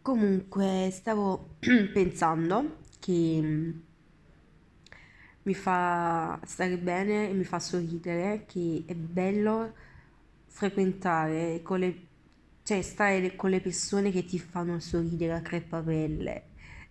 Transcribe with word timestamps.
Comunque, 0.00 0.88
stavo 0.90 1.56
pensando 1.92 2.78
che 2.98 3.38
mm, 3.42 3.70
mi 5.42 5.54
fa 5.54 6.40
stare 6.44 6.78
bene 6.78 7.28
e 7.28 7.32
mi 7.34 7.44
fa 7.44 7.58
sorridere, 7.58 8.44
che 8.46 8.84
è 8.86 8.94
bello 8.94 9.74
frequentare 10.46 11.60
con 11.62 11.80
le, 11.80 12.06
cioè 12.62 12.80
stare 12.82 13.36
con 13.36 13.50
le 13.50 13.60
persone 13.60 14.10
che 14.10 14.24
ti 14.24 14.38
fanno 14.38 14.78
sorridere 14.80 15.34
a 15.34 15.40
crepapelle, 15.42 16.42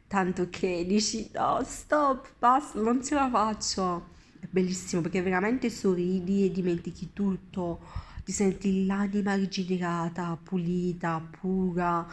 tanto 0.07 0.49
che 0.49 0.85
dici 0.85 1.29
no, 1.33 1.61
stop, 1.63 2.33
basta, 2.37 2.79
non 2.79 3.03
ce 3.03 3.15
la 3.15 3.29
faccio. 3.29 4.09
È 4.39 4.47
bellissimo 4.49 5.01
perché 5.01 5.21
veramente 5.21 5.69
sorridi 5.69 6.45
e 6.45 6.51
dimentichi 6.51 7.11
tutto, 7.13 7.79
ti 8.23 8.31
senti 8.31 8.85
l'anima 8.85 9.33
rigenerata, 9.35 10.37
pulita, 10.41 11.19
pura, 11.39 12.05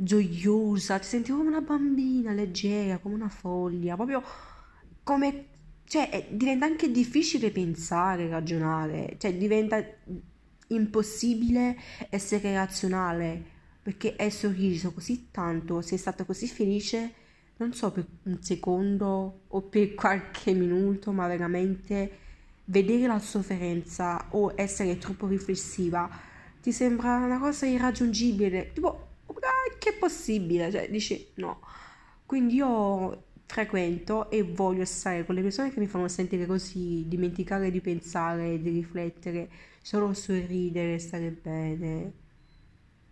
gioiosa, 0.00 0.98
ti 0.98 1.06
senti 1.06 1.30
come 1.32 1.48
una 1.48 1.60
bambina, 1.60 2.32
leggera, 2.32 2.98
come 2.98 3.14
una 3.14 3.28
foglia, 3.28 3.96
proprio 3.96 4.22
come, 5.02 5.46
cioè, 5.84 6.10
è- 6.10 6.28
diventa 6.30 6.66
anche 6.66 6.90
difficile 6.90 7.50
pensare, 7.50 8.28
ragionare, 8.28 9.16
cioè 9.18 9.34
diventa 9.36 9.82
impossibile 10.68 11.76
essere 12.10 12.52
razionale 12.54 13.56
perché 13.82 14.14
hai 14.18 14.30
sorriso 14.30 14.92
così 14.92 15.28
tanto, 15.30 15.80
sei 15.80 15.96
stata 15.98 16.24
così 16.24 16.46
felice, 16.46 17.12
non 17.56 17.72
so 17.72 17.90
per 17.90 18.06
un 18.24 18.42
secondo 18.42 19.40
o 19.48 19.62
per 19.62 19.94
qualche 19.94 20.52
minuto, 20.52 21.10
ma 21.12 21.26
veramente 21.26 22.26
vedere 22.66 23.06
la 23.06 23.18
sofferenza 23.18 24.26
o 24.30 24.52
essere 24.54 24.98
troppo 24.98 25.26
riflessiva 25.26 26.08
ti 26.60 26.70
sembra 26.72 27.16
una 27.16 27.38
cosa 27.38 27.64
irraggiungibile, 27.66 28.72
tipo, 28.74 28.88
"Ah, 28.88 29.07
che 29.78 29.90
è 29.90 29.98
possibile? 29.98 30.70
Cioè, 30.70 30.90
dici 30.90 31.32
no. 31.36 31.60
Quindi 32.26 32.54
io 32.56 33.24
frequento 33.46 34.30
e 34.30 34.42
voglio 34.42 34.84
stare 34.84 35.24
con 35.24 35.34
le 35.34 35.42
persone 35.42 35.72
che 35.72 35.80
mi 35.80 35.86
fanno 35.86 36.08
sentire 36.08 36.46
così, 36.46 37.04
dimenticare 37.08 37.70
di 37.70 37.80
pensare, 37.80 38.60
di 38.60 38.70
riflettere, 38.70 39.48
solo 39.82 40.12
sorridere, 40.14 40.98
stare 40.98 41.30
bene. 41.30 42.12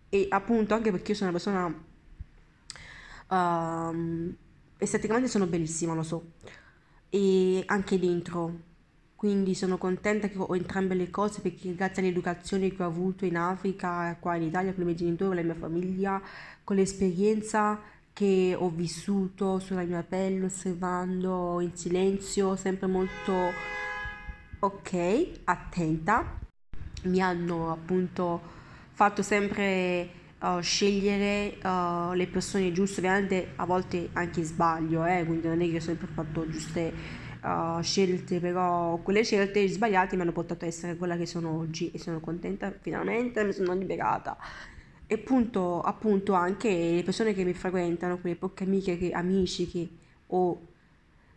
E 0.09 0.27
appunto 0.29 0.73
anche 0.73 0.91
perché 0.91 1.11
io 1.11 1.17
sono 1.17 1.29
una 1.31 1.39
persona 1.39 1.85
ehm, 3.29 4.35
esteticamente 4.77 5.27
sono 5.29 5.47
bellissima, 5.47 5.93
lo 5.93 6.03
so, 6.03 6.33
e 7.09 7.63
anche 7.65 7.99
dentro. 7.99 8.66
Quindi 9.17 9.55
sono 9.55 9.79
contenta 9.79 10.27
che 10.27 10.37
ho 10.37 10.55
entrambe 10.55 10.93
le 10.93 11.09
cose 11.09 11.41
perché 11.41 11.73
grazie 11.73 12.03
all'educazione 12.03 12.71
che 12.71 12.83
ho 12.83 12.85
avuto 12.85 13.25
in 13.25 13.35
Africa, 13.35 14.15
qua 14.19 14.35
in 14.35 14.43
Italia, 14.43 14.73
con 14.73 14.83
i 14.83 14.85
miei 14.85 14.95
genitori, 14.95 15.37
la 15.37 15.41
mia 15.41 15.55
famiglia, 15.55 16.21
con 16.63 16.75
l'esperienza 16.75 17.81
che 18.13 18.55
ho 18.55 18.69
vissuto 18.69 19.57
sulla 19.57 19.81
mia 19.81 20.03
pelle, 20.07 20.45
osservando 20.45 21.59
in 21.61 21.75
silenzio, 21.75 22.55
sempre 22.55 22.85
molto 22.85 23.33
ok, 24.59 25.29
attenta, 25.45 26.37
mi 27.05 27.19
hanno 27.19 27.71
appunto 27.71 28.39
fatto 28.91 29.23
sempre 29.23 30.09
uh, 30.41 30.59
scegliere 30.59 31.57
uh, 31.63 32.13
le 32.13 32.27
persone 32.27 32.71
giuste, 32.71 32.99
ovviamente 32.99 33.53
a 33.55 33.65
volte 33.65 34.09
anche 34.13 34.43
sbaglio, 34.43 35.03
eh, 35.05 35.23
quindi 35.25 35.47
non 35.47 35.59
è 35.59 35.69
che 35.71 35.77
ho 35.77 35.81
sempre 35.81 36.05
fatto 36.05 36.47
giuste 36.47 37.25
uh, 37.41 37.81
scelte, 37.81 38.39
però 38.39 38.97
quelle 38.97 39.23
scelte 39.23 39.67
sbagliate 39.67 40.15
mi 40.15 40.21
hanno 40.21 40.31
portato 40.31 40.65
a 40.65 40.67
essere 40.67 40.95
quella 40.95 41.17
che 41.17 41.25
sono 41.25 41.57
oggi 41.57 41.91
e 41.91 41.99
sono 41.99 42.19
contenta, 42.19 42.73
finalmente 42.79 43.43
mi 43.43 43.53
sono 43.53 43.73
liberata. 43.73 44.37
E 45.05 45.15
appunto, 45.15 45.81
appunto 45.81 46.33
anche 46.33 46.69
le 46.69 47.03
persone 47.03 47.33
che 47.33 47.43
mi 47.43 47.53
frequentano, 47.53 48.17
quelle 48.19 48.35
poche 48.35 48.63
amiche 48.65 48.97
che, 48.97 49.11
amici 49.11 49.67
che 49.67 49.89
ho 50.27 50.61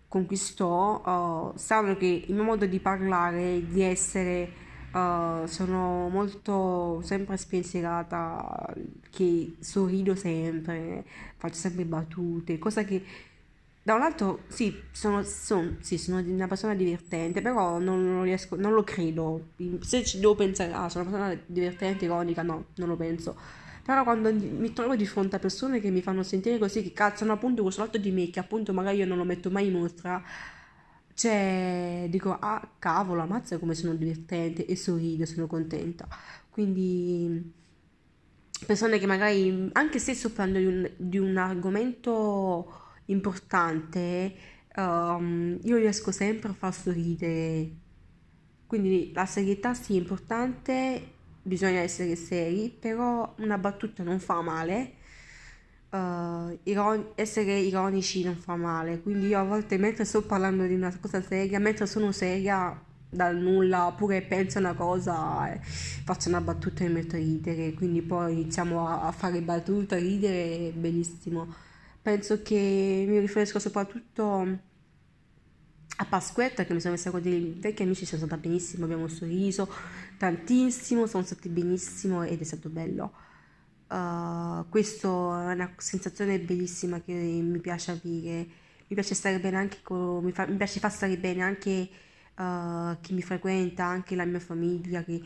conquistò, 0.09 1.53
uh, 1.53 1.57
sanno 1.57 1.97
che 1.97 2.25
il 2.27 2.35
mio 2.35 2.43
modo 2.43 2.67
di 2.67 2.81
parlare, 2.81 3.65
di 3.65 3.81
essere, 3.83 4.51
uh, 4.93 5.47
sono 5.47 6.09
molto 6.09 7.01
sempre 7.03 7.37
spensierata, 7.37 8.75
che 9.09 9.55
sorrido 9.61 10.17
sempre, 10.17 11.05
faccio 11.37 11.55
sempre 11.55 11.85
battute, 11.85 12.59
cosa 12.59 12.83
che 12.83 13.05
da 13.83 13.95
un 13.95 14.01
lato 14.01 14.41
sì, 14.49 14.75
sono, 14.93 15.23
son- 15.23 15.79
sì, 15.81 15.97
sono 15.99 16.19
una 16.19 16.47
persona 16.47 16.75
divertente, 16.75 17.41
però 17.41 17.79
non, 17.79 18.05
non 18.05 18.23
riesco, 18.25 18.57
non 18.57 18.73
lo 18.73 18.85
credo. 18.85 19.49
Se 19.81 20.05
ci 20.05 20.19
devo 20.21 20.35
pensare, 20.35 20.73
ah, 20.73 20.89
sono 20.89 21.09
una 21.09 21.19
persona 21.19 21.43
divertente, 21.47 22.05
ironica, 22.05 22.43
no, 22.43 22.67
non 22.77 22.89
lo 22.89 22.97
penso. 22.97 23.37
Però 23.83 24.03
quando 24.05 24.33
mi 24.33 24.73
trovo 24.73 24.95
di 24.97 25.07
fronte 25.07 25.37
a 25.37 25.39
persone 25.39 25.81
che 25.81 25.91
mi 25.91 26.03
fanno 26.03 26.23
sentire 26.23 26.59
così, 26.59 26.83
che 26.83 26.93
cazzano 26.93 27.33
appunto 27.33 27.63
questo 27.63 27.83
lato 27.83 27.99
di 27.99 28.11
me, 28.11 28.31
che 28.31 28.39
appunto 28.39 28.73
magari 28.73 28.99
io 28.99 29.07
non 29.07 29.17
lo 29.17 29.25
metto 29.25 29.51
mai 29.51 29.67
in 29.69 29.73
mostra, 29.73 30.23
cioè 31.15 32.07
dico, 32.09 32.37
ah, 32.39 32.67
cavolo, 32.79 33.23
ammazza 33.23 33.59
come 33.59 33.75
sono 33.75 33.95
divertente 33.95 34.65
e 34.67 34.77
sorrido, 34.77 35.27
sono 35.27 35.47
contenta. 35.47 36.07
Quindi 36.51 37.53
persone 38.67 38.99
che 38.99 39.07
magari, 39.07 39.71
anche 39.73 39.99
se 39.99 40.15
sto 40.15 40.31
parlando 40.31 40.59
di 40.59 40.91
di 40.97 41.19
un 41.19 41.37
argomento 41.37 42.89
importante, 43.11 44.35
ehm, 44.75 45.59
io 45.65 45.77
riesco 45.77 46.11
sempre 46.13 46.51
a 46.51 46.53
far 46.55 46.75
sorridere. 46.75 47.71
Quindi 48.67 49.13
la 49.15 49.27
serietà 49.27 49.75
sì 49.75 49.95
è 49.97 49.99
importante, 49.99 51.15
bisogna 51.43 51.81
essere 51.81 52.15
seri, 52.17 52.71
però 52.71 53.35
una 53.39 53.59
battuta 53.59 54.03
non 54.03 54.21
fa 54.21 54.41
male. 54.43 54.95
eh, 55.93 56.59
iron- 56.65 57.13
essere 57.17 57.59
ironici 57.59 58.23
non 58.25 58.37
fa 58.37 58.57
male, 58.57 59.01
quindi 59.03 59.29
io 59.29 59.39
a 59.41 59.45
volte 59.45 59.77
mentre 59.79 60.05
sto 60.05 60.23
parlando 60.23 60.65
di 60.67 60.75
una 60.75 60.97
cosa 61.01 61.21
seria, 61.23 61.59
mentre 61.59 61.87
sono 61.87 62.13
seria 62.13 62.81
dal 63.09 63.37
nulla, 63.37 63.87
oppure 63.89 64.23
penso 64.23 64.59
una 64.59 64.75
cosa, 64.75 65.53
eh, 65.53 65.61
faccio 65.63 66.29
una 66.29 66.41
battuta 66.41 66.85
e 66.85 66.89
mi 66.89 66.95
metto 66.95 67.17
a 67.17 67.19
ridere, 67.19 67.73
quindi 67.75 68.03
poi 68.03 68.33
iniziamo 68.35 68.87
a, 68.87 69.03
a 69.09 69.13
fare 69.13 69.41
battute, 69.43 69.97
a 69.97 69.99
ridere, 69.99 70.69
è 70.69 70.73
bellissimo. 70.73 71.49
Penso 72.03 72.43
che 72.43 73.05
mi 73.07 73.19
riferisco 73.19 73.59
soprattutto 73.59 74.59
a 75.97 76.05
Pasquetta 76.07 76.65
che 76.65 76.73
mi 76.73 76.81
sono 76.81 76.95
messa 76.95 77.11
con 77.11 77.21
dei 77.21 77.59
vecchi 77.61 77.83
amici, 77.83 78.07
sono 78.07 78.25
stata 78.25 78.41
benissimo, 78.41 78.85
abbiamo 78.85 79.07
sorriso 79.07 79.69
tantissimo, 80.17 81.07
siamo 81.07 81.25
stati 81.25 81.49
benissimo 81.51 82.23
ed 82.23 82.41
è 82.41 82.45
stato 82.45 82.71
bello. 82.71 83.13
Uh, 83.89 84.67
questo 84.69 85.09
è 85.39 85.53
una 85.53 85.75
sensazione 85.77 86.39
bellissima 86.39 87.01
che 87.03 87.13
mi 87.13 87.59
piace 87.61 87.91
avere. 87.91 88.49
Mi 88.87 88.97
piace 88.97 89.15
stare 89.15 89.39
bene 89.39 89.57
anche 89.57 89.79
con, 89.83 90.25
mi, 90.25 90.33
fa- 90.33 90.47
mi 90.47 90.57
piace 90.57 90.81
far 90.81 90.91
stare 90.91 91.19
bene 91.19 91.43
anche 91.43 91.89
uh, 92.37 92.99
chi 93.01 93.13
mi 93.13 93.23
frequenta, 93.23 93.85
anche 93.85 94.15
la 94.17 94.25
mia 94.25 94.41
famiglia, 94.41 95.03
che 95.05 95.21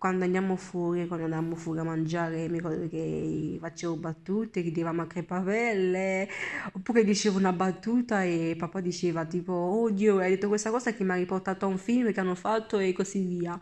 quando 0.00 0.24
andiamo 0.24 0.56
fuori, 0.56 1.06
quando 1.06 1.26
andavamo 1.26 1.54
fuori 1.56 1.80
a 1.80 1.84
mangiare, 1.84 2.48
mi 2.48 2.56
ricordo 2.56 2.88
che 2.88 3.58
facevo 3.60 3.96
battute, 3.96 4.62
ridevamo 4.62 5.02
a 5.02 5.06
crepapelle, 5.06 6.26
oppure 6.72 7.04
dicevo 7.04 7.36
una 7.36 7.52
battuta 7.52 8.24
e 8.24 8.54
papà 8.56 8.80
diceva 8.80 9.26
tipo, 9.26 9.52
oddio, 9.52 10.18
hai 10.18 10.30
detto 10.30 10.48
questa 10.48 10.70
cosa 10.70 10.94
che 10.94 11.04
mi 11.04 11.10
ha 11.10 11.16
riportato 11.16 11.66
a 11.66 11.68
un 11.68 11.76
film 11.76 12.12
che 12.14 12.20
hanno 12.20 12.34
fatto 12.34 12.78
e 12.78 12.94
così 12.94 13.22
via. 13.26 13.60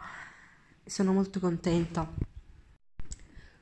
Sono 0.85 1.13
molto 1.13 1.41
contenta. 1.41 2.09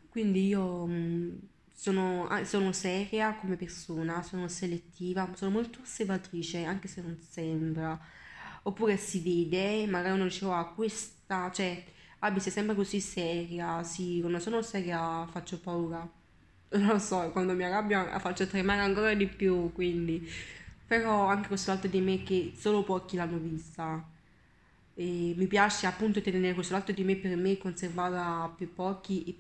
Quindi 0.09 0.47
io 0.49 0.87
mh, 0.87 1.39
sono, 1.73 2.27
ah, 2.29 2.45
sono 2.45 2.73
seria 2.73 3.35
come 3.37 3.57
persona, 3.57 4.23
sono 4.23 4.49
selettiva, 4.49 5.31
sono 5.35 5.51
molto 5.51 5.81
osservatrice, 5.83 6.65
anche 6.65 6.89
se 6.89 7.01
non 7.03 7.19
sembra. 7.21 7.99
Oppure 8.65 8.97
si 8.97 9.21
vede, 9.23 9.87
magari 9.87 10.15
uno 10.15 10.25
dice, 10.25 10.47
ah, 10.47 10.67
questa, 10.75 11.51
cioè, 11.53 11.85
Abby 12.21 12.41
sei 12.41 12.53
sempre 12.53 12.75
così 12.75 13.01
seria, 13.01 13.83
sì, 13.83 14.19
quando 14.21 14.39
sono 14.39 14.63
seria 14.63 15.27
faccio 15.27 15.59
paura. 15.61 16.09
Non 16.69 16.87
lo 16.87 16.99
so, 16.99 17.31
quando 17.31 17.55
mi 17.55 17.65
arrabbio 17.65 18.19
faccio 18.19 18.47
tremare 18.47 18.81
ancora 18.81 19.15
di 19.15 19.27
più, 19.27 19.73
quindi... 19.73 20.29
Però 20.87 21.27
anche 21.27 21.49
questo 21.49 21.73
lato 21.73 21.89
di 21.89 22.01
me 22.01 22.23
che 22.23 22.53
solo 22.57 22.85
pochi 22.85 23.17
l'hanno 23.17 23.39
vista. 23.39 24.05
E 24.95 25.35
mi 25.37 25.47
piace 25.47 25.87
appunto 25.87 26.23
tenere 26.23 26.55
questo 26.55 26.75
lato 26.75 26.93
di 26.93 27.03
me 27.03 27.17
per 27.17 27.37
me, 27.37 27.59
conservarla 27.59 28.55
per 28.57 28.69
pochi, 28.69 29.25
e 29.25 29.37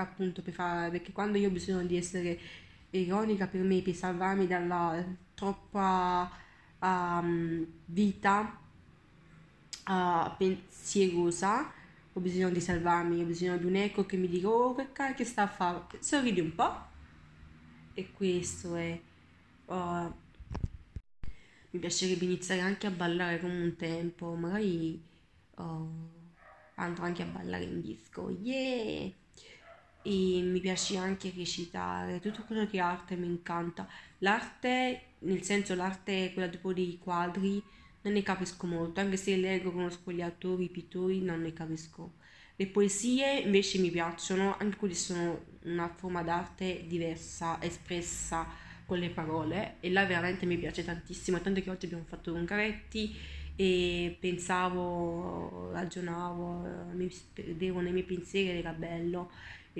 appunto 0.00 0.40
per 0.40 0.54
fare, 0.54 0.90
perché 0.90 1.12
quando 1.12 1.36
io 1.36 1.48
ho 1.48 1.52
bisogno 1.52 1.84
di 1.84 1.98
essere 1.98 2.38
ironica 2.90 3.46
per 3.46 3.60
me, 3.60 3.82
per 3.82 3.94
salvarmi 3.94 4.46
dalla 4.46 5.04
troppa 5.34 6.30
um, 6.78 7.66
vita 7.84 8.58
uh, 9.86 10.30
pensierosa, 10.38 11.72
ho 12.16 12.20
bisogno 12.20 12.48
di 12.48 12.62
salvarmi, 12.62 13.20
ho 13.20 13.26
bisogno 13.26 13.58
di 13.58 13.66
un 13.66 13.76
eco 13.76 14.06
che 14.06 14.16
mi 14.16 14.26
dica, 14.26 14.48
oh 14.48 14.74
che 14.74 14.90
cacchio 14.90 15.24
sta 15.26 15.42
a 15.42 15.48
fare, 15.48 15.84
sorridi 16.00 16.40
un 16.40 16.54
po', 16.54 16.74
e 17.92 18.10
questo 18.10 18.74
è... 18.74 18.98
uh, 19.66 19.74
mi 21.70 21.78
piacerebbe 21.78 22.24
iniziare 22.24 22.62
anche 22.62 22.86
a 22.86 22.90
ballare 22.90 23.38
come 23.38 23.60
un 23.62 23.76
tempo, 23.76 24.32
magari 24.32 24.98
oh, 25.56 25.90
andrò 26.76 27.04
anche 27.04 27.22
a 27.22 27.26
ballare 27.26 27.64
in 27.64 27.82
disco, 27.82 28.30
yeah! 28.30 29.12
e 30.02 30.40
mi 30.42 30.60
piace 30.60 30.96
anche 30.96 31.30
recitare, 31.36 32.20
tutto 32.20 32.44
quello 32.44 32.66
che 32.66 32.78
è 32.78 32.80
arte 32.80 33.14
mi 33.16 33.26
incanta. 33.26 33.86
L'arte, 34.20 35.16
nel 35.18 35.42
senso 35.42 35.74
l'arte 35.74 36.32
quella 36.32 36.48
tipo 36.48 36.72
dei 36.72 36.98
quadri, 36.98 37.62
non 38.06 38.14
ne 38.14 38.22
capisco 38.22 38.66
molto, 38.68 39.00
anche 39.00 39.16
se 39.16 39.36
leggo, 39.36 39.72
conosco 39.72 40.12
gli 40.12 40.22
autori, 40.22 40.64
i 40.64 40.68
pittori, 40.68 41.20
non 41.20 41.42
ne 41.42 41.52
capisco. 41.52 42.14
Le 42.54 42.68
poesie 42.68 43.40
invece 43.40 43.78
mi 43.78 43.90
piacciono, 43.90 44.56
anche 44.58 44.76
quelle 44.76 44.94
sono 44.94 45.44
una 45.64 45.88
forma 45.88 46.22
d'arte 46.22 46.84
diversa, 46.86 47.60
espressa 47.60 48.46
con 48.86 48.98
le 48.98 49.10
parole 49.10 49.76
e 49.80 49.90
là 49.90 50.06
veramente 50.06 50.46
mi 50.46 50.56
piace 50.56 50.84
tantissimo, 50.84 51.40
tanto 51.40 51.60
che 51.60 51.68
oggi 51.68 51.86
abbiamo 51.86 52.04
fatto 52.06 52.32
ungaretti 52.32 53.14
e 53.56 54.16
pensavo, 54.20 55.72
ragionavo, 55.72 56.92
mi 56.92 57.12
perdevo 57.32 57.80
nei 57.80 57.92
miei 57.92 58.04
pensieri 58.04 58.50
ed 58.50 58.56
era 58.58 58.72
bello. 58.72 59.30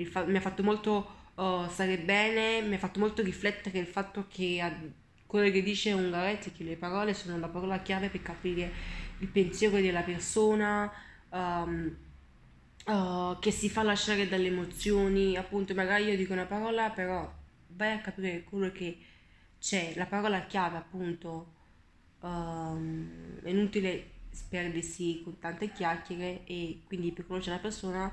Fa- 0.03 0.25
mi 0.25 0.35
ha 0.35 0.41
fatto 0.41 0.63
molto 0.63 1.09
uh, 1.35 1.67
stare 1.69 1.97
bene, 1.97 2.61
mi 2.61 2.75
ha 2.75 2.79
fatto 2.79 2.99
molto 2.99 3.23
riflettere 3.23 3.79
il 3.79 3.87
fatto 3.87 4.25
che 4.27 4.59
a, 4.61 4.75
quello 5.27 5.51
che 5.51 5.61
dice 5.61 5.91
Ungaretti, 5.91 6.51
che 6.51 6.63
le 6.63 6.77
parole 6.77 7.13
sono 7.13 7.37
la 7.37 7.49
parola 7.49 7.81
chiave 7.81 8.09
per 8.09 8.21
capire 8.21 8.71
il 9.19 9.27
pensiero 9.27 9.79
della 9.79 10.01
persona, 10.01 10.91
um, 11.29 11.95
uh, 12.85 13.37
che 13.39 13.51
si 13.51 13.69
fa 13.69 13.83
lasciare 13.83 14.27
dalle 14.27 14.47
emozioni, 14.47 15.35
appunto 15.35 15.73
magari 15.75 16.05
io 16.05 16.15
dico 16.15 16.33
una 16.33 16.45
parola, 16.45 16.89
però 16.89 17.31
vai 17.69 17.91
a 17.91 17.99
capire 17.99 18.43
quello 18.43 18.71
che 18.71 18.97
c'è, 19.59 19.93
la 19.95 20.05
parola 20.05 20.45
chiave 20.45 20.77
appunto. 20.77 21.53
Um, 22.19 23.39
è 23.43 23.49
inutile 23.49 24.11
sperdersi 24.31 25.21
con 25.23 25.37
tante 25.39 25.71
chiacchiere 25.71 26.45
e 26.45 26.81
quindi 26.85 27.11
per 27.11 27.27
conoscere 27.27 27.55
una 27.55 27.63
persona 27.63 28.11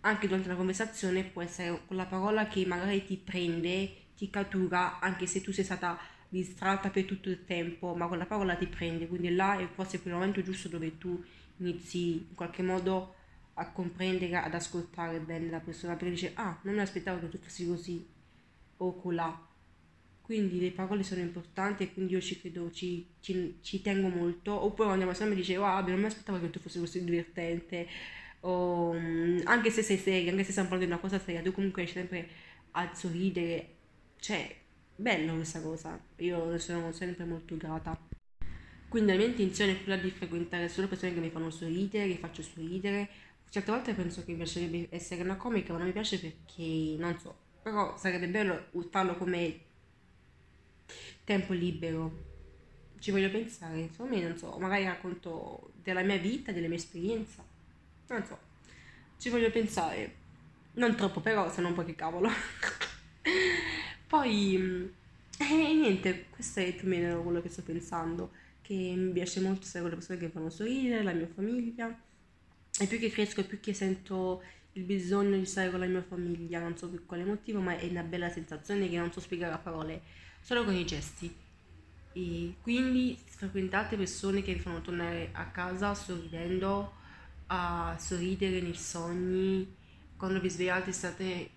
anche 0.00 0.26
durante 0.26 0.48
una 0.48 0.56
conversazione 0.56 1.24
può 1.24 1.42
essere 1.42 1.80
quella 1.86 2.06
parola 2.06 2.46
che 2.46 2.64
magari 2.66 3.04
ti 3.04 3.16
prende, 3.16 3.90
ti 4.16 4.30
cattura 4.30 4.98
anche 5.00 5.26
se 5.26 5.40
tu 5.40 5.52
sei 5.52 5.64
stata 5.64 5.98
distratta 6.28 6.90
per 6.90 7.04
tutto 7.04 7.28
il 7.28 7.44
tempo, 7.44 7.94
ma 7.94 8.06
quella 8.06 8.26
parola 8.26 8.54
ti 8.54 8.66
prende, 8.66 9.06
quindi 9.06 9.34
là 9.34 9.58
è 9.58 9.66
forse 9.66 10.00
quel 10.00 10.14
momento 10.14 10.42
giusto 10.42 10.68
dove 10.68 10.98
tu 10.98 11.22
inizi 11.58 12.12
in 12.28 12.34
qualche 12.34 12.62
modo 12.62 13.14
a 13.54 13.70
comprendere, 13.70 14.36
ad 14.36 14.54
ascoltare 14.54 15.20
bene 15.20 15.50
la 15.50 15.60
persona, 15.60 15.94
perché 15.94 16.10
dice 16.10 16.32
ah, 16.34 16.58
non 16.62 16.74
mi 16.74 16.80
aspettavo 16.80 17.20
che 17.20 17.28
tu 17.28 17.38
fossi 17.38 17.66
così 17.66 18.06
o 18.78 18.94
colà 18.96 19.46
quindi 20.28 20.60
le 20.60 20.72
parole 20.72 21.02
sono 21.04 21.22
importanti 21.22 21.84
e 21.84 21.92
quindi 21.94 22.12
io 22.12 22.20
ci 22.20 22.38
credo, 22.38 22.70
ci, 22.70 23.06
ci, 23.18 23.60
ci 23.62 23.80
tengo 23.80 24.08
molto. 24.08 24.52
Oppure 24.52 24.88
quando 24.88 24.96
una 24.96 25.06
persona 25.06 25.30
mi 25.30 25.36
dice, 25.36 25.56
wow, 25.56 25.82
non 25.86 25.98
mi 25.98 26.04
aspettavo 26.04 26.38
che 26.38 26.50
tu 26.50 26.60
fossi 26.60 26.78
così 26.78 27.02
divertente, 27.02 27.86
o 28.40 28.92
mm, 28.92 29.40
anche 29.44 29.70
se 29.70 29.80
sei 29.82 29.96
seria, 29.96 30.30
anche 30.30 30.44
se 30.44 30.50
stiamo 30.50 30.68
parlando 30.68 30.94
di 30.94 31.00
una 31.00 31.10
cosa 31.10 31.24
seria, 31.24 31.40
tu 31.40 31.50
comunque 31.52 31.80
riesci 31.80 31.98
sempre 31.98 32.28
a 32.72 32.94
sorridere. 32.94 33.76
Cioè, 34.18 34.54
bello 35.00 35.34
questa 35.36 35.60
cosa, 35.60 35.98
io 36.16 36.50
ne 36.50 36.58
sono 36.58 36.90
sempre 36.92 37.24
molto 37.24 37.56
grata. 37.56 37.96
Quindi 38.88 39.12
la 39.12 39.16
mia 39.18 39.26
intenzione 39.26 39.72
è 39.72 39.82
quella 39.82 40.00
di 40.00 40.10
frequentare 40.10 40.68
solo 40.68 40.88
persone 40.88 41.14
che 41.14 41.20
mi 41.20 41.30
fanno 41.30 41.50
sorridere, 41.50 42.08
che 42.08 42.16
faccio 42.16 42.42
sorridere. 42.42 43.08
Certe 43.48 43.70
volte 43.70 43.94
penso 43.94 44.24
che 44.24 44.32
mi 44.32 44.38
piacerebbe 44.38 44.88
essere 44.90 45.22
una 45.22 45.36
comica, 45.36 45.72
ma 45.72 45.78
non 45.78 45.86
mi 45.86 45.92
piace 45.92 46.18
perché, 46.18 46.96
non 46.98 47.16
so, 47.18 47.34
però 47.62 47.96
sarebbe 47.96 48.26
bello 48.28 48.66
farlo 48.90 49.16
come 49.16 49.60
tempo 51.24 51.52
libero. 51.52 52.26
Ci 52.98 53.12
voglio 53.12 53.30
pensare, 53.30 53.78
insomma, 53.80 54.18
non 54.18 54.36
so, 54.36 54.58
magari 54.58 54.84
racconto 54.84 55.70
della 55.80 56.02
mia 56.02 56.18
vita, 56.18 56.50
delle 56.50 56.66
mie 56.66 56.78
esperienze. 56.78 57.42
Non 58.08 58.24
so, 58.24 58.36
ci 59.18 59.28
voglio 59.28 59.50
pensare. 59.50 60.26
Non 60.72 60.96
troppo, 60.96 61.20
però, 61.20 61.50
se 61.50 61.60
non 61.60 61.74
poi 61.74 61.84
che 61.84 61.94
cavolo. 61.94 62.28
poi, 64.18 64.92
eh, 65.38 65.74
niente, 65.74 66.26
questo 66.30 66.58
è 66.58 66.74
più 66.74 66.86
o 66.86 66.90
meno 66.90 67.22
quello 67.22 67.40
che 67.40 67.48
sto 67.48 67.62
pensando. 67.62 68.32
Che 68.60 68.74
mi 68.74 69.12
piace 69.12 69.40
molto 69.40 69.64
stare 69.64 69.80
con 69.80 69.90
le 69.90 69.96
persone 69.96 70.18
che 70.18 70.28
fanno 70.28 70.50
sorridere, 70.50 71.02
la 71.04 71.12
mia 71.12 71.28
famiglia. 71.32 71.96
E 72.80 72.86
più 72.86 72.98
che 72.98 73.10
cresco, 73.10 73.44
più 73.44 73.60
che 73.60 73.72
sento 73.72 74.42
il 74.72 74.82
bisogno 74.82 75.36
di 75.36 75.46
stare 75.46 75.70
con 75.70 75.80
la 75.80 75.86
mia 75.86 76.02
famiglia, 76.02 76.60
non 76.60 76.76
so 76.76 76.88
per 76.88 77.06
quale 77.06 77.24
motivo, 77.24 77.60
ma 77.60 77.76
è 77.76 77.86
una 77.86 78.02
bella 78.02 78.28
sensazione 78.28 78.88
che 78.88 78.96
non 78.96 79.12
so 79.12 79.20
spiegare 79.20 79.54
a 79.54 79.58
parole 79.58 80.02
solo 80.40 80.64
con 80.64 80.74
i 80.74 80.84
gesti. 80.84 81.32
E 82.12 82.54
quindi 82.60 83.16
frequentate 83.24 83.96
persone 83.96 84.42
che 84.42 84.52
vi 84.52 84.60
fanno 84.60 84.80
tornare 84.80 85.30
a 85.32 85.46
casa 85.46 85.94
sorridendo, 85.94 86.92
a 87.46 87.96
sorridere 87.98 88.60
nei 88.60 88.74
sogni, 88.74 89.74
quando 90.16 90.40
vi 90.40 90.50
svegliate 90.50 90.90
state 90.92 91.50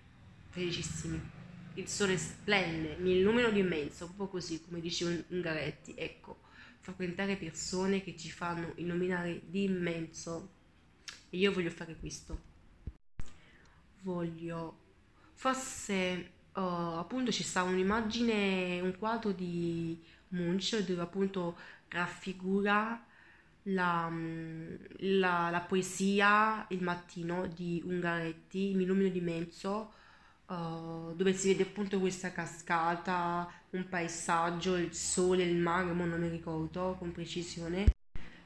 felicissimi. 0.50 1.41
Il 1.74 1.88
sole 1.88 2.18
splende, 2.18 2.96
mi 2.98 3.16
illumino 3.16 3.50
di 3.50 3.60
immenso, 3.60 4.06
proprio 4.06 4.28
così 4.28 4.60
come 4.62 4.80
dice 4.80 5.24
Ungaretti. 5.28 5.94
Ecco, 5.96 6.40
frequentare 6.80 7.36
persone 7.36 8.02
che 8.02 8.14
ci 8.16 8.30
fanno 8.30 8.72
illuminare 8.76 9.40
di 9.46 9.64
immenso. 9.64 10.50
E 11.30 11.38
io 11.38 11.50
voglio 11.50 11.70
fare 11.70 11.96
questo. 11.96 12.50
Voglio, 14.02 14.78
forse 15.32 16.30
uh, 16.52 16.60
appunto 16.60 17.32
ci 17.32 17.42
sta 17.42 17.62
un'immagine, 17.62 18.80
un 18.80 18.94
quadro 18.98 19.32
di 19.32 19.98
Munch 20.28 20.78
dove 20.84 21.00
appunto 21.00 21.56
raffigura 21.88 23.02
la, 23.66 24.08
mm, 24.10 24.74
la, 25.20 25.50
la 25.50 25.60
poesia 25.60 26.66
Il 26.70 26.82
mattino 26.82 27.46
di 27.46 27.80
Ungaretti, 27.84 28.74
Mi 28.74 28.82
illumino 28.82 29.08
di 29.08 29.20
mezzo, 29.20 29.92
uh, 30.52 31.14
dove 31.14 31.32
si 31.32 31.48
vede 31.48 31.62
appunto 31.64 31.98
questa 31.98 32.32
cascata, 32.32 33.50
un 33.70 33.88
paesaggio, 33.88 34.76
il 34.76 34.92
sole, 34.92 35.44
il 35.44 35.56
mare, 35.56 35.92
ma 35.92 36.04
non 36.04 36.20
mi 36.20 36.28
ricordo 36.28 36.96
con 36.98 37.12
precisione, 37.12 37.86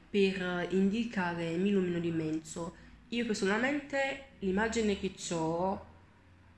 per 0.09 0.69
indicare 0.71 1.57
Mi 1.57 1.71
illumino 1.71 1.99
di 1.99 2.11
mezzo. 2.11 2.77
Io 3.09 3.27
personalmente 3.27 4.29
l'immagine 4.41 4.99
che 4.99 5.13
ho 5.33 5.95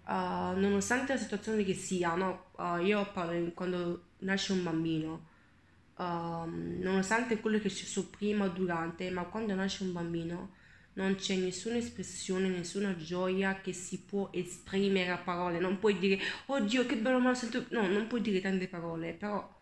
Uh, 0.08 0.58
nonostante 0.58 1.12
la 1.12 1.18
situazione 1.18 1.64
che 1.64 1.74
sia, 1.74 2.14
no? 2.14 2.46
uh, 2.56 2.78
io 2.78 3.06
parlo 3.12 3.52
quando 3.52 4.04
nasce 4.20 4.52
un 4.54 4.62
bambino, 4.62 5.26
uh, 5.96 6.46
nonostante 6.46 7.38
quello 7.40 7.58
che 7.58 7.68
c'è 7.68 8.02
prima 8.04 8.46
o 8.46 8.48
durante, 8.48 9.10
ma 9.10 9.24
quando 9.24 9.54
nasce 9.54 9.82
un 9.82 9.92
bambino 9.92 10.52
non 10.98 11.14
c'è 11.14 11.36
nessuna 11.36 11.76
espressione, 11.76 12.48
nessuna 12.48 12.96
gioia 12.96 13.60
che 13.60 13.72
si 13.72 14.00
può 14.00 14.30
esprimere 14.32 15.10
a 15.10 15.16
parole. 15.16 15.60
Non 15.60 15.78
puoi 15.78 15.96
dire, 15.98 16.18
oddio, 16.46 16.86
che 16.86 16.96
bello, 16.96 17.20
ma 17.20 17.30
lo 17.30 17.34
sento. 17.36 17.66
No, 17.70 17.86
non 17.86 18.08
puoi 18.08 18.20
dire 18.20 18.40
tante 18.40 18.66
parole, 18.66 19.12
però 19.12 19.56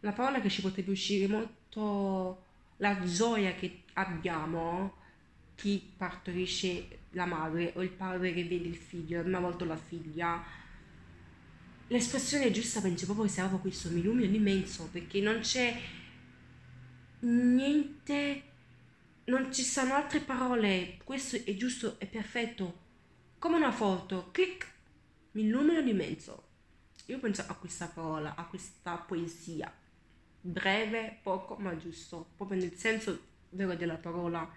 la 0.00 0.12
parola 0.12 0.40
che 0.40 0.50
ci 0.50 0.60
potrebbe 0.60 0.90
uscire 0.90 1.26
molto 1.26 2.44
la 2.76 3.02
gioia 3.02 3.54
che 3.54 3.84
abbiamo 3.94 4.96
chi 5.54 5.82
partorisce 5.96 6.98
la 7.12 7.24
madre 7.24 7.72
o 7.74 7.82
il 7.82 7.90
padre 7.90 8.34
che 8.34 8.44
vede 8.44 8.68
il 8.68 8.76
figlio, 8.76 9.22
prima 9.22 9.40
volta 9.40 9.64
la 9.64 9.76
figlia. 9.76 10.44
L'espressione 11.88 12.50
giusta 12.50 12.82
penso 12.82 13.06
proprio 13.06 13.24
che 13.24 13.32
sia 13.32 13.46
proprio 13.46 13.70
questo, 13.70 13.88
mi 13.88 14.00
illumino 14.00 14.36
immenso, 14.36 14.90
perché 14.92 15.22
non 15.22 15.40
c'è 15.40 15.74
niente, 17.20 18.42
non 19.28 19.52
ci 19.52 19.62
sono 19.62 19.94
altre 19.94 20.20
parole, 20.20 20.98
questo 21.04 21.36
è 21.36 21.54
giusto, 21.54 21.98
è 21.98 22.06
perfetto, 22.06 22.86
come 23.38 23.56
una 23.56 23.72
foto, 23.72 24.30
clic, 24.32 24.66
mi 25.32 25.42
illumino 25.42 25.80
immenso. 25.80 26.46
Io 27.06 27.18
penso 27.18 27.44
a 27.46 27.54
questa 27.54 27.86
parola, 27.86 28.34
a 28.34 28.44
questa 28.44 28.96
poesia, 28.96 29.72
breve, 30.40 31.18
poco, 31.22 31.56
ma 31.56 31.76
giusto, 31.76 32.30
proprio 32.36 32.58
nel 32.58 32.74
senso 32.74 33.26
vero 33.50 33.74
della 33.74 33.96
parola. 33.96 34.50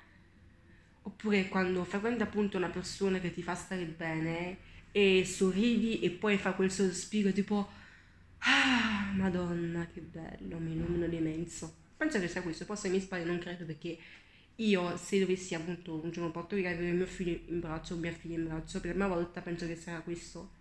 Oppure 1.03 1.47
quando 1.47 1.83
frequenti 1.83 2.23
appunto 2.23 2.57
una 2.57 2.69
persona 2.69 3.19
che 3.19 3.33
ti 3.33 3.41
fa 3.41 3.55
stare 3.55 3.85
bene 3.85 4.57
e 4.91 5.25
sorridi 5.25 6.01
e 6.01 6.11
poi 6.11 6.37
fa 6.37 6.53
quel 6.53 6.69
sospiro 6.69 7.31
tipo 7.31 7.69
ah 8.39 9.11
madonna 9.15 9.87
che 9.87 10.01
bello, 10.01 10.57
mi 10.59 10.73
illumino 10.73 11.05
l'immenso. 11.07 11.75
Penso 11.97 12.19
che 12.19 12.27
sia 12.27 12.41
questo, 12.41 12.65
poi 12.65 12.77
se 12.77 12.89
mi 12.89 12.99
sbaglio 12.99 13.25
non 13.25 13.39
credo 13.39 13.65
perché 13.65 13.97
io 14.63 14.97
se 14.97 15.19
dovessi 15.19 15.55
appunto 15.55 16.01
un 16.01 16.11
giorno 16.11 16.31
portare 16.31 16.67
avere 16.67 16.91
mio 16.91 17.05
figlio 17.05 17.39
in 17.47 17.59
braccio 17.59 17.95
mia 17.95 18.11
figlia 18.11 18.35
in 18.35 18.45
braccio 18.45 18.79
per 18.79 18.95
la 18.95 19.05
prima 19.05 19.15
volta 19.15 19.41
penso 19.41 19.65
che 19.65 19.75
sarà 19.75 20.01
questo 20.01 20.51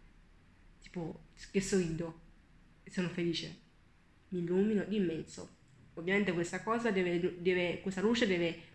tipo 0.81 1.27
che 1.51 1.61
sorrido 1.61 2.21
e 2.83 2.91
sono 2.91 3.09
felice 3.09 3.59
mi 4.29 4.41
illumino 4.41 4.85
l'immenso 4.89 5.57
ovviamente 5.95 6.33
questa 6.33 6.63
cosa 6.63 6.91
deve, 6.91 7.41
deve 7.41 7.81
questa 7.81 8.01
luce 8.01 8.27
deve 8.27 8.69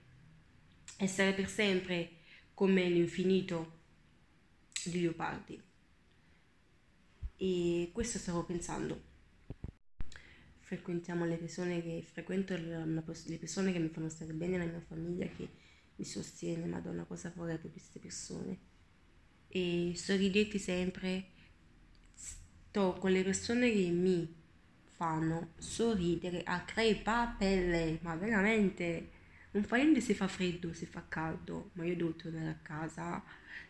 essere 0.97 1.33
per 1.33 1.47
sempre 1.49 2.09
come 2.53 2.87
l'infinito 2.89 3.79
di 4.85 5.01
Leopardi. 5.01 5.61
E 7.37 7.89
questo 7.93 8.17
stavo 8.17 8.43
pensando. 8.43 9.13
Frequentiamo 10.65 11.25
le 11.25 11.37
persone 11.37 11.81
che 11.83 12.03
frequento, 12.11 12.55
le 12.55 13.37
persone 13.39 13.71
che 13.71 13.79
mi 13.79 13.89
fanno 13.89 14.09
stare 14.09 14.33
bene, 14.33 14.57
la 14.57 14.65
mia 14.65 14.81
famiglia 14.81 15.27
che 15.27 15.47
mi 15.95 16.05
sostiene, 16.05 16.65
madonna 16.65 17.03
cosa 17.05 17.31
vorrei 17.35 17.57
per 17.57 17.71
queste 17.71 17.99
persone. 17.99 18.57
e 19.49 19.93
sorridete 19.95 20.57
sempre. 20.59 21.27
Sto 22.13 22.93
con 22.99 23.11
le 23.11 23.23
persone 23.23 23.71
che 23.71 23.89
mi 23.91 24.33
fanno 24.95 25.53
sorridere 25.57 26.43
a 26.43 26.63
crepapelle, 26.63 27.99
ma 28.01 28.15
veramente 28.15 29.09
non 29.51 29.63
fa 29.63 29.77
niente 29.77 30.01
se 30.01 30.13
fa 30.13 30.27
freddo, 30.27 30.73
se 30.73 30.85
fa 30.85 31.03
caldo, 31.07 31.71
ma 31.73 31.85
io 31.85 31.95
devo 31.95 32.13
tornare 32.15 32.49
a 32.49 32.59
casa, 32.61 33.23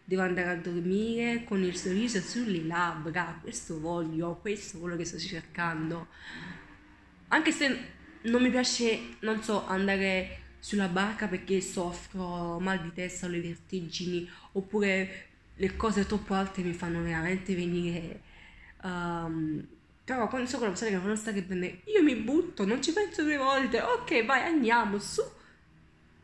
devo 0.03 0.21
andare 0.23 0.49
a 0.49 0.55
dormire 0.61 1.43
con 1.43 1.63
il 1.63 1.75
sorriso 1.75 2.19
sulle 2.21 2.63
labbra, 2.63 3.39
questo 3.41 3.79
voglio, 3.79 4.37
questo 4.39 4.77
è 4.77 4.79
quello 4.79 4.95
che 4.95 5.05
sto 5.05 5.19
cercando. 5.19 6.07
Anche 7.29 7.51
se 7.51 7.93
non 8.23 8.41
mi 8.41 8.49
piace, 8.49 9.17
non 9.21 9.41
so, 9.41 9.65
andare 9.65 10.43
sulla 10.59 10.87
barca 10.87 11.27
perché 11.27 11.61
soffro 11.61 12.59
mal 12.59 12.81
di 12.81 12.91
testa 12.93 13.25
o 13.25 13.29
le 13.29 13.41
vertigini, 13.41 14.29
oppure 14.53 15.27
le 15.55 15.75
cose 15.75 16.05
troppo 16.05 16.33
alte 16.33 16.61
mi 16.61 16.73
fanno 16.73 17.01
veramente 17.01 17.55
venire... 17.55 18.21
Um, 18.83 19.67
però 20.03 20.27
quando 20.27 20.47
so 20.47 20.57
con 20.57 20.67
la 20.67 20.73
persona 20.73 20.91
che 20.91 21.03
non 21.03 21.17
stare 21.17 21.41
bene, 21.41 21.81
io 21.85 22.03
mi 22.03 22.15
butto, 22.15 22.63
non 22.63 22.79
ci 22.79 22.93
penso 22.93 23.23
due 23.23 23.37
volte, 23.37 23.81
ok 23.81 24.23
vai 24.23 24.43
andiamo, 24.43 24.99
su 24.99 25.23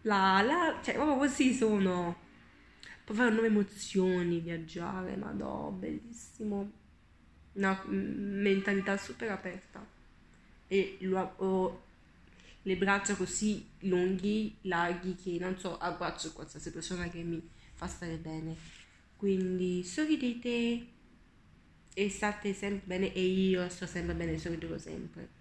la, 0.03 0.41
la, 0.41 0.79
cioè 0.83 0.93
proprio 0.95 1.17
così 1.17 1.53
sono. 1.53 2.15
Può 3.03 3.15
fare 3.15 3.31
nuove 3.31 3.47
emozioni, 3.47 4.39
viaggiare, 4.39 5.15
madò, 5.15 5.69
bellissimo. 5.69 6.71
Una 7.53 7.81
mentalità 7.87 8.97
super 8.97 9.31
aperta. 9.31 9.85
E 10.71 10.95
lo, 11.01 11.33
ho 11.35 11.83
le 12.61 12.77
braccia 12.77 13.15
così 13.15 13.67
lunghi, 13.79 14.55
larghi, 14.61 15.15
che 15.15 15.37
non 15.37 15.57
so, 15.57 15.77
abbraccio 15.77 16.31
qualsiasi 16.31 16.71
persona 16.71 17.09
che 17.09 17.23
mi 17.23 17.45
fa 17.73 17.87
stare 17.87 18.15
bene. 18.15 18.55
Quindi 19.17 19.83
sorridete 19.83 20.85
e 21.93 22.09
state 22.09 22.53
sempre 22.53 22.83
bene 22.85 23.13
e 23.13 23.21
io 23.21 23.67
sto 23.67 23.85
sempre 23.85 24.13
bene, 24.13 24.37
sorrido 24.37 24.77
sempre. 24.77 25.39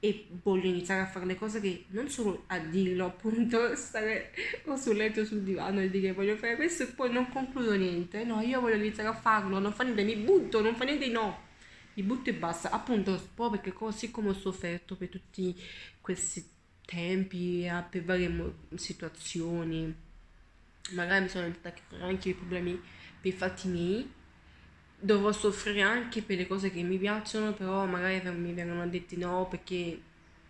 E 0.00 0.26
voglio 0.42 0.66
iniziare 0.66 1.02
a 1.02 1.06
fare 1.06 1.24
le 1.24 1.36
cose 1.36 1.60
che 1.60 1.84
non 1.90 2.08
solo 2.08 2.42
a 2.48 2.58
dirlo 2.58 3.06
appunto 3.06 3.74
stare 3.76 4.32
o 4.64 4.74
sul 4.74 4.96
letto 4.96 5.24
sul 5.24 5.42
divano 5.42 5.80
e 5.80 5.88
dire 5.88 6.12
voglio 6.12 6.36
fare 6.36 6.56
questo 6.56 6.82
e 6.82 6.86
poi 6.86 7.12
non 7.12 7.28
concludo 7.28 7.76
niente. 7.76 8.24
No 8.24 8.40
io 8.40 8.60
voglio 8.60 8.74
iniziare 8.74 9.08
a 9.08 9.14
farlo 9.14 9.60
non 9.60 9.72
fa 9.72 9.84
niente 9.84 10.02
mi 10.02 10.16
butto 10.16 10.60
non 10.60 10.74
fa 10.74 10.84
niente 10.84 11.06
no 11.08 11.52
mi 11.94 12.02
butto 12.02 12.30
e 12.30 12.34
basta. 12.34 12.70
Appunto 12.70 13.12
proprio 13.34 13.60
perché 13.60 13.72
così 13.72 14.10
come 14.10 14.30
ho 14.30 14.34
sofferto 14.34 14.96
per 14.96 15.08
tutti 15.08 15.56
questi 16.00 16.44
tempi 16.84 17.66
per 17.88 18.04
varie 18.04 18.54
situazioni 18.74 20.02
magari 20.92 21.22
mi 21.22 21.28
sono 21.28 21.46
entrata 21.46 21.68
a 21.70 21.72
creare 21.72 22.04
anche 22.10 22.30
i 22.30 22.34
problemi 22.34 22.80
per 23.20 23.32
i 23.32 23.36
fatti 23.36 23.68
miei. 23.68 24.12
Dovrò 24.98 25.32
soffrire 25.32 25.82
anche 25.82 26.22
per 26.22 26.36
le 26.36 26.46
cose 26.46 26.70
che 26.70 26.82
mi 26.82 26.98
piacciono, 26.98 27.52
però 27.52 27.84
magari 27.86 28.22
mi 28.30 28.52
vengono 28.52 28.86
detti 28.88 29.16
no 29.16 29.46
perché 29.48 30.00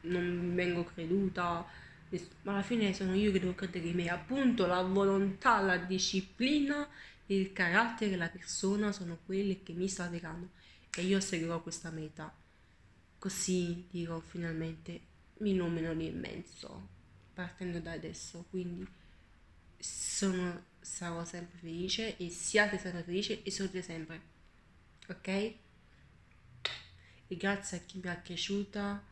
non 0.02 0.52
vengo 0.54 0.84
creduta, 0.84 1.66
ma 2.42 2.52
alla 2.52 2.62
fine 2.62 2.92
sono 2.92 3.14
io 3.14 3.32
che 3.32 3.40
devo 3.40 3.54
credere 3.54 3.86
in 3.86 3.96
me. 3.96 4.08
Appunto 4.08 4.66
la 4.66 4.82
volontà, 4.82 5.60
la 5.60 5.76
disciplina, 5.76 6.86
il 7.26 7.52
carattere, 7.52 8.16
la 8.16 8.28
persona 8.28 8.92
sono 8.92 9.18
quelle 9.24 9.62
che 9.62 9.72
mi 9.72 9.88
salveranno 9.88 10.50
e 10.96 11.02
io 11.02 11.20
seguirò 11.20 11.62
questa 11.62 11.90
meta. 11.90 12.32
Così 13.18 13.86
dirò 13.90 14.20
finalmente 14.20 15.00
mi 15.38 15.54
nomino 15.54 15.92
l'immenso, 15.92 16.88
partendo 17.32 17.80
da 17.80 17.92
adesso. 17.92 18.44
Quindi 18.50 18.86
sono, 19.78 20.64
sarò 20.80 21.24
sempre 21.24 21.58
felice 21.58 22.16
e 22.16 22.30
siate 22.30 22.78
sempre 22.78 23.02
felici 23.02 23.42
e 23.42 23.50
sorride 23.50 23.82
sempre 23.82 24.32
ok? 25.08 25.28
E 27.26 27.36
grazie 27.36 27.78
a 27.78 27.80
chi 27.80 28.00
mi 28.02 28.08
ha 28.08 28.16
cresciuta 28.16 29.02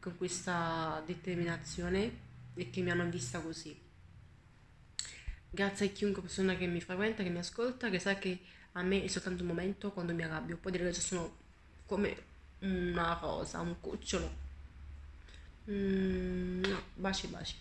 con 0.00 0.16
questa 0.16 1.02
determinazione 1.06 2.22
e 2.54 2.70
che 2.70 2.82
mi 2.82 2.90
hanno 2.90 3.08
vista 3.08 3.40
così. 3.40 3.78
Grazie 5.50 5.86
a 5.86 5.90
chiunque 5.90 6.22
persona 6.22 6.56
che 6.56 6.66
mi 6.66 6.80
frequenta, 6.80 7.22
che 7.22 7.30
mi 7.30 7.38
ascolta, 7.38 7.88
che 7.88 7.98
sa 7.98 8.16
che 8.16 8.40
a 8.76 8.82
me 8.82 9.02
è 9.04 9.08
soltanto 9.08 9.42
un 9.42 9.48
momento 9.48 9.90
quando 9.92 10.14
mi 10.14 10.22
arrabbio. 10.22 10.56
Può 10.56 10.70
dire 10.70 10.84
che 10.84 10.92
sono 10.94 11.36
come 11.86 12.16
una 12.60 13.18
rosa, 13.20 13.60
un 13.60 13.76
cucciolo. 13.80 14.42
Mm, 15.70 16.64
no, 16.64 16.82
baci 16.94 17.26
baci. 17.28 17.56